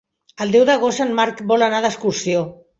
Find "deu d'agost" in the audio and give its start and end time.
0.55-1.03